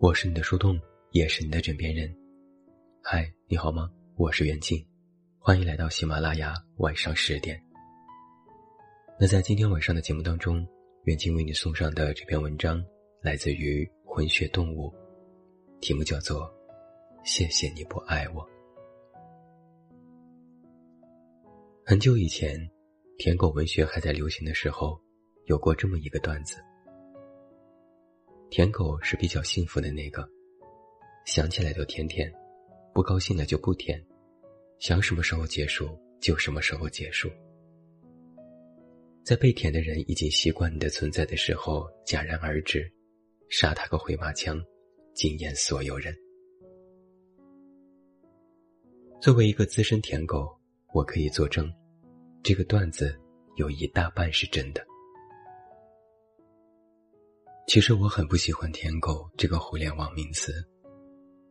[0.00, 2.10] 我是你的树洞，也是你的枕边人。
[3.02, 3.90] 嗨，你好吗？
[4.16, 4.82] 我是袁静，
[5.38, 7.62] 欢迎来到喜马拉雅晚上十点。
[9.18, 10.66] 那在今天晚上的节目当中，
[11.02, 12.82] 袁静为你送上的这篇文章
[13.20, 14.90] 来自于混血动物，
[15.82, 16.44] 题目叫做
[17.22, 18.42] 《谢谢你不爱我》。
[21.84, 22.58] 很久以前，
[23.18, 24.98] 舔狗文学还在流行的时候，
[25.44, 26.56] 有过这么一个段子。
[28.50, 30.28] 舔狗是比较幸福的那个，
[31.24, 32.30] 想起来就舔舔，
[32.92, 34.04] 不高兴了就不舔，
[34.80, 37.30] 想什么时候结束就什么时候结束。
[39.22, 42.90] 在被舔的人已经习惯你的存在的时候戛然而止，
[43.48, 44.60] 杀他个回马枪，
[45.14, 46.12] 惊艳所有人。
[49.20, 50.48] 作为一个资深舔狗，
[50.92, 51.72] 我可以作证，
[52.42, 53.16] 这个段子
[53.54, 54.84] 有一大半是真的。
[57.70, 60.52] 其实我很不喜欢“舔狗”这个互联网名词，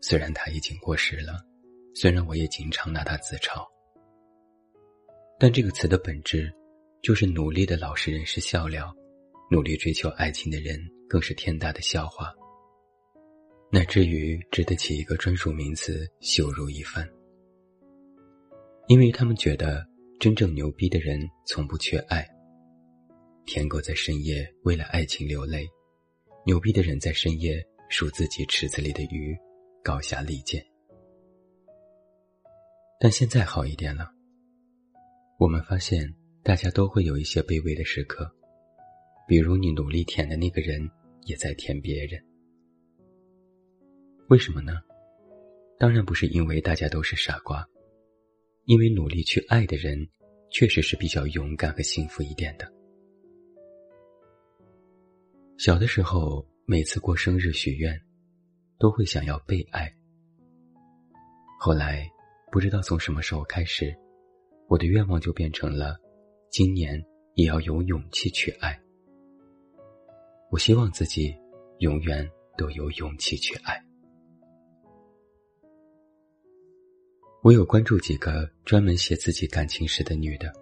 [0.00, 1.40] 虽然它已经过时了，
[1.94, 3.64] 虽然我也经常拿它自嘲，
[5.38, 6.52] 但这个词的本质，
[7.02, 8.92] 就是努力的老实人是笑料，
[9.48, 10.76] 努力追求爱情的人
[11.08, 12.34] 更是天大的笑话。
[13.70, 17.08] 乃至于值得起一个专属名词羞辱一番，
[18.88, 19.86] 因为他们觉得
[20.18, 22.26] 真正牛逼的人从不缺爱。
[23.46, 25.64] 舔狗在深夜为了爱情流泪。
[26.48, 29.36] 牛逼的人在深夜数自己池子里的鱼，
[29.84, 30.64] 高下立见。
[32.98, 34.10] 但现在好一点了。
[35.38, 36.10] 我们发现，
[36.42, 38.34] 大家都会有一些卑微的时刻，
[39.28, 40.80] 比如你努力舔的那个人
[41.26, 42.18] 也在舔别人。
[44.30, 44.80] 为什么呢？
[45.78, 47.62] 当然不是因为大家都是傻瓜，
[48.64, 50.08] 因为努力去爱的人，
[50.50, 52.77] 确实是比较勇敢和幸福一点的。
[55.58, 58.00] 小的时候，每次过生日许愿，
[58.78, 59.92] 都会想要被爱。
[61.58, 62.08] 后来，
[62.52, 63.92] 不知道从什么时候开始，
[64.68, 65.98] 我的愿望就变成了，
[66.48, 67.04] 今年
[67.34, 68.80] 也要有勇气去爱。
[70.52, 71.36] 我希望自己
[71.80, 72.24] 永远
[72.56, 73.84] 都有勇气去爱。
[77.42, 80.52] 我有关注几个专门写自己感情史的女的，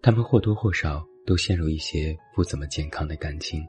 [0.00, 1.06] 她们或多或少。
[1.26, 3.66] 都陷入一些不怎么健康的感情。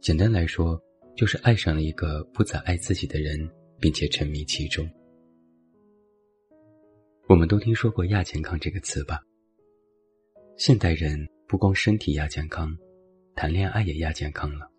[0.00, 0.78] 简单来说，
[1.16, 3.48] 就是爱上了一个不咋爱自己的人，
[3.80, 4.88] 并且沉迷其中。
[7.28, 9.20] 我们都听说过亚健康这个词吧？
[10.56, 12.76] 现代人不光身体亚健康，
[13.34, 14.70] 谈恋爱也亚健康了。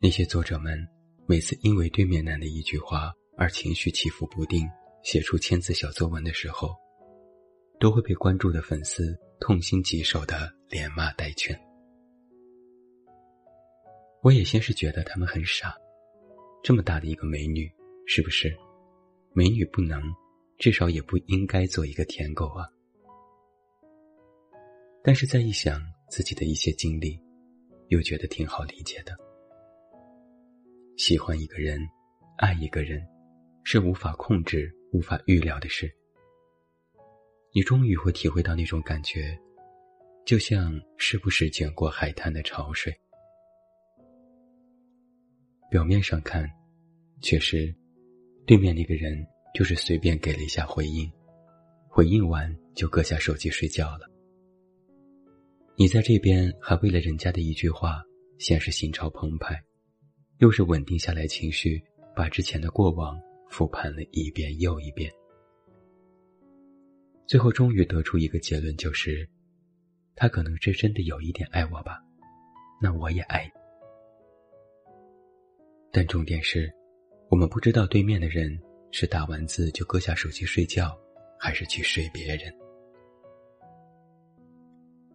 [0.00, 0.78] 那些作者们
[1.26, 4.68] 每次因为对面男的一句话而情绪起伏不定，
[5.02, 6.83] 写出千字小作文的时候。
[7.78, 11.58] 都会被关注的粉丝痛心疾首的连骂带劝。
[14.22, 15.76] 我也先是觉得他们很傻，
[16.62, 17.70] 这么大的一个美女，
[18.06, 18.56] 是不是？
[19.34, 20.00] 美女不能，
[20.58, 22.66] 至少也不应该做一个舔狗啊。
[25.02, 27.20] 但是再一想自己的一些经历，
[27.88, 29.14] 又觉得挺好理解的。
[30.96, 31.78] 喜欢一个人，
[32.38, 33.06] 爱一个人，
[33.64, 35.92] 是无法控制、无法预料的事。
[37.56, 39.38] 你终于会体会到那种感觉，
[40.26, 42.92] 就像时不时卷过海滩的潮水。
[45.70, 46.50] 表面上看，
[47.20, 47.72] 确实，
[48.44, 51.08] 对面那个人就是随便给了一下回应，
[51.88, 54.10] 回应完就搁下手机睡觉了。
[55.76, 58.02] 你在这边还为了人家的一句话，
[58.40, 59.56] 先是心潮澎湃，
[60.38, 61.80] 又是稳定下来情绪，
[62.16, 63.16] 把之前的过往
[63.48, 65.08] 复盘了一遍又一遍。
[67.26, 69.26] 最后终于得出一个结论，就是，
[70.14, 71.98] 他可能是真的有一点爱我吧，
[72.80, 73.50] 那我也爱。
[75.90, 76.70] 但重点是，
[77.30, 78.60] 我们不知道对面的人
[78.90, 80.94] 是打完字就搁下手机睡觉，
[81.38, 82.52] 还是去睡别人。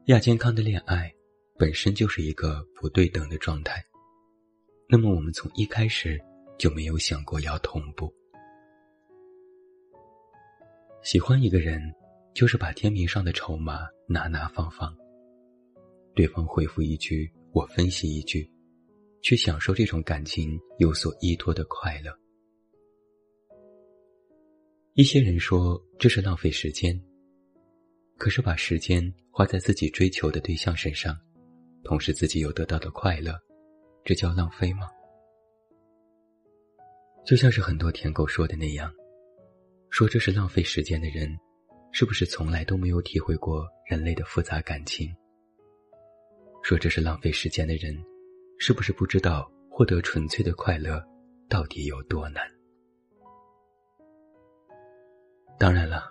[0.05, 1.13] 亚健康的恋爱
[1.57, 3.85] 本身就是一个不对等的状态，
[4.89, 6.19] 那么我们从一开始
[6.57, 8.12] 就没有想过要同步。
[11.03, 11.79] 喜欢一个人。
[12.39, 14.95] 就是把天平上的筹码拿拿放放，
[16.15, 18.50] 对方回复一句，我分析一句，
[19.21, 22.18] 去享受这种感情有所依托的快乐。
[24.94, 26.97] 一些人说这是浪费时间，
[28.18, 31.13] 可是把时间花在自己追求的对象身上，
[31.83, 33.38] 同时自己又得到的快乐，
[34.06, 34.88] 这叫浪费吗？
[37.25, 38.89] 就像是很多舔狗说的那样，
[39.89, 41.38] 说这是浪费时间的人。
[41.91, 45.13] 是不是从来都没有体会过人类的复杂感情？
[46.62, 47.97] 说这是浪费时间的人，
[48.57, 51.03] 是不是不知道获得纯粹的快乐
[51.47, 52.44] 到底有多难？
[55.57, 56.03] 当然了，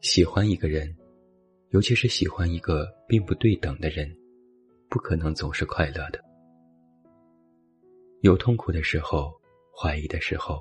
[0.00, 0.94] 喜欢一个人，
[1.70, 4.14] 尤其是喜欢一个并不对等的人，
[4.88, 6.20] 不可能总是快乐的。
[8.20, 9.32] 有痛苦的时候，
[9.74, 10.60] 怀疑的时候，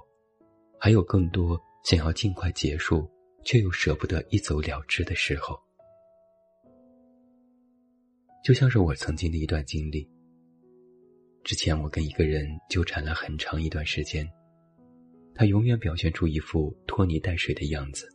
[0.80, 3.10] 还有更多想要尽快结束
[3.50, 5.60] 却又舍不得一走了之的时候。
[8.44, 10.08] 就像是我曾经的一段经历。
[11.44, 14.30] 之前我跟一个人纠缠了很长一段时间，
[15.34, 18.08] 他永远表现出一副拖泥带水的样子。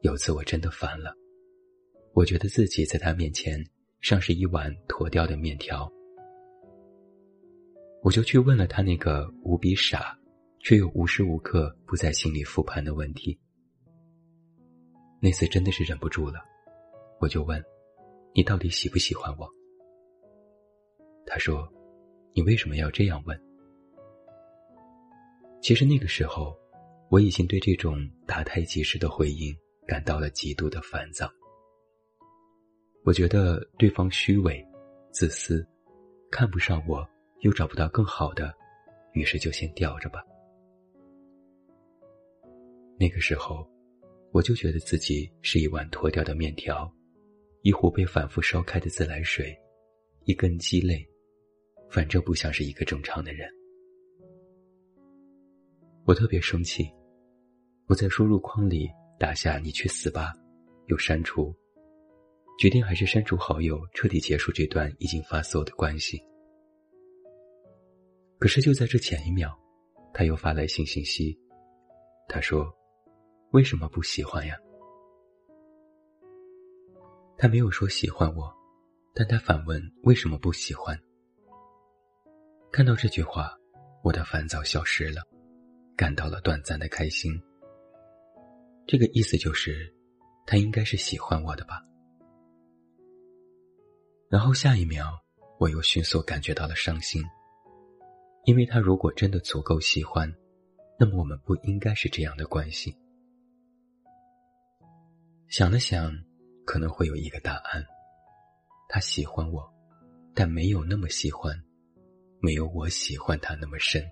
[0.00, 1.14] 有次我真的烦了，
[2.14, 3.64] 我觉得自己在他面前
[4.00, 5.88] 像是一碗脱掉的面条，
[8.02, 10.18] 我就去问了他那个无比傻，
[10.58, 13.38] 却又无时无刻不在心里复盘的问题。
[15.24, 16.44] 那次真的是忍不住了，
[17.18, 17.64] 我就问
[18.36, 19.48] ：“你到底喜不喜欢我？”
[21.24, 21.66] 他说
[22.36, 23.40] ：“你为什么要这样问？”
[25.62, 26.54] 其实那个时候，
[27.10, 29.56] 我已经对这种打太极式的回应
[29.86, 31.26] 感到了极度的烦躁。
[33.02, 34.62] 我觉得对方虚伪、
[35.10, 35.66] 自私，
[36.30, 37.02] 看不上我，
[37.40, 38.54] 又找不到更好的，
[39.14, 40.22] 于是就先吊着吧。
[42.98, 43.66] 那个时候，
[44.34, 46.92] 我就觉得自己是一碗脱掉的面条，
[47.62, 49.56] 一壶被反复烧开的自来水，
[50.24, 51.08] 一根鸡肋。
[51.88, 53.48] 反正不像是一个正常的人，
[56.04, 56.90] 我特别生气。
[57.86, 58.90] 我在输入框里
[59.20, 60.32] 打下“你去死吧”，
[60.90, 61.54] 又删除，
[62.58, 66.20] 决定还是删除好友，彻底结束这段已经发馊的关系。
[68.40, 69.56] 可是就在这前一秒，
[70.12, 71.38] 他又发来新信息，
[72.26, 72.66] 他说
[73.54, 74.58] ：“为什么不喜欢呀？”
[77.38, 78.52] 他没有说喜欢我，
[79.14, 80.98] 但他反问：“为什么不喜欢？”
[82.72, 83.56] 看到这句话，
[84.02, 85.22] 我的烦躁消失了，
[85.96, 87.40] 感到了短暂的开心。
[88.88, 89.94] 这个意思就是，
[90.46, 91.80] 他应该是喜欢我的吧。
[94.28, 95.16] 然后下一秒，
[95.60, 97.22] 我又迅速感觉到了伤心，
[98.46, 100.28] 因为他如果真的足够喜欢，
[100.98, 102.92] 那么我们不应该是这样的关系。
[105.56, 106.12] 想了想，
[106.64, 107.86] 可能会有一个答案：
[108.88, 109.62] 他喜欢我，
[110.34, 111.56] 但没有那么喜欢。
[112.40, 114.04] 没有我喜欢他那么深，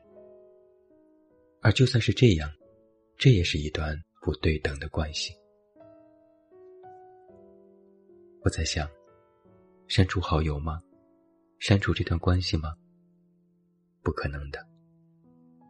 [1.60, 2.48] 而就算是这样，
[3.18, 5.34] 这也是一段不对等的关系。
[8.44, 8.88] 我在想，
[9.88, 10.80] 删除好友吗？
[11.58, 12.72] 删除这段关系吗？
[14.00, 14.64] 不可能的。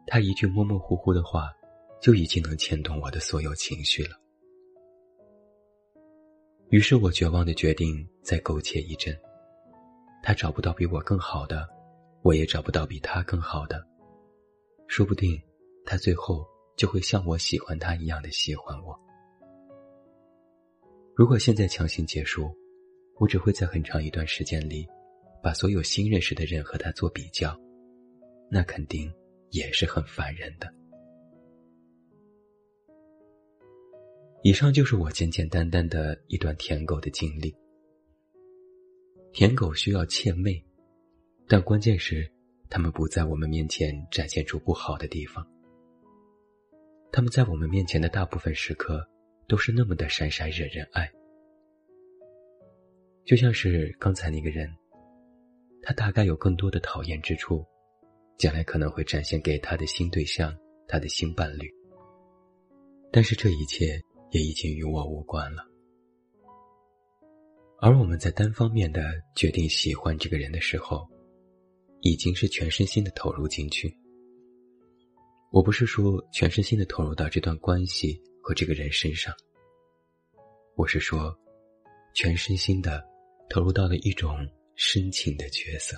[0.07, 1.51] 他一句模模糊糊的话，
[2.03, 4.22] 就已经能牵动我的所有情绪了。
[6.73, 9.15] 于是我绝望的决定再苟且一阵。
[10.23, 11.69] 他找不到比我更好的。
[12.23, 13.85] 我也找不到比他更好的，
[14.87, 15.39] 说不定
[15.85, 16.47] 他最后
[16.77, 18.99] 就会像我喜欢他一样的喜欢我。
[21.15, 22.51] 如果现在强行结束，
[23.19, 24.89] 我只会在很长一段时间里，
[25.43, 27.55] 把所有新认识的人和他做比较，
[28.51, 29.13] 那肯定
[29.51, 30.73] 也是很烦人的。
[34.45, 37.55] 以上就是我简简单单的一段舔狗的经历。
[39.33, 40.61] 舔狗需要怯媚。
[41.47, 42.29] 但关键是，
[42.69, 45.47] 他们不在我们面前展现出不好的地方。
[47.13, 49.07] 他们在我们面前的大部分时刻，
[49.47, 51.09] 都是那么的闪闪惹人爱。
[53.25, 54.69] 就像是刚才那个人，
[55.83, 57.65] 他大概有更多的讨厌之处，
[58.39, 60.57] 将来可能会展现给他的新对象、
[60.89, 61.71] 他的新伴侣。
[63.13, 64.01] 但是这一切
[64.33, 65.65] 也已经与我无关了。
[67.81, 69.03] 而我们在单方面的
[69.35, 71.09] 决定喜欢这个人的时候，
[72.01, 73.97] 已经是全身心的投入进去。
[75.51, 79.35] 我不是说全身心的投入到这段关系和这个人身上，
[80.77, 81.37] 我是说，
[82.15, 83.05] 全身心的
[83.51, 85.97] 投入到了一种深情的角色。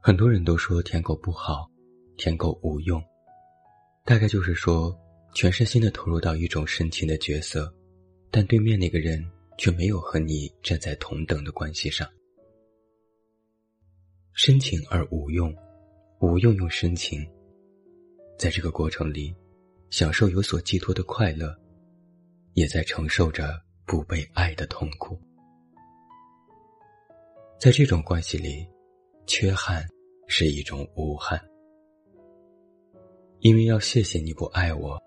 [0.00, 1.70] 很多人都说舔狗不好，
[2.16, 3.00] 舔狗无用，
[4.06, 4.94] 大概就是说，
[5.34, 7.74] 全身心的投入到一种深情的角色，
[8.30, 9.24] 但对面那个人
[9.56, 12.06] 却没有和你站在同等的关系上。
[14.34, 15.56] 深情而无用，
[16.20, 17.26] 无用又深情，
[18.38, 19.34] 在这个过程里，
[19.88, 21.56] 享受有所寄托的快乐，
[22.52, 25.18] 也在承受着不被爱的痛苦。
[27.58, 28.66] 在这种关系里，
[29.26, 29.82] 缺憾
[30.26, 31.42] 是一种无憾，
[33.44, 34.98] 因为要谢谢你不爱我，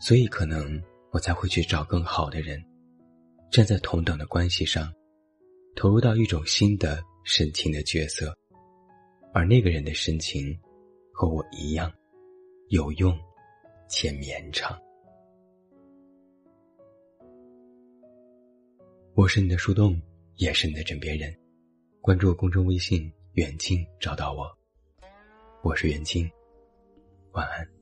[0.00, 0.82] 所以可能
[1.12, 2.60] 我才会去找更好的人，
[3.52, 4.92] 站在同等的关系上，
[5.76, 8.36] 投入到一种新的深情的角色，
[9.32, 10.58] 而那个人的深情
[11.12, 11.88] 和我一样
[12.70, 13.16] 有用
[13.88, 14.76] 且绵长。
[19.14, 20.02] 我是你的树洞，
[20.34, 21.32] 也是你的枕边人。
[22.00, 24.50] 关注公众微信“远近”，找到我。
[25.62, 26.28] 我是远近，
[27.32, 27.77] 晚安。